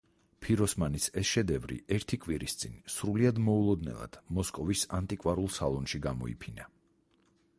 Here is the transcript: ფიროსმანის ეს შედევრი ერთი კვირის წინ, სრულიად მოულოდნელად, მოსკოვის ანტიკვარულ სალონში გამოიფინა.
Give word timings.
ფიროსმანის 0.43 1.03
ეს 1.21 1.27
შედევრი 1.31 1.75
ერთი 1.97 2.19
კვირის 2.23 2.57
წინ, 2.61 2.79
სრულიად 2.95 3.41
მოულოდნელად, 3.49 4.19
მოსკოვის 4.39 4.85
ანტიკვარულ 5.01 5.53
სალონში 5.59 6.05
გამოიფინა. 6.07 6.69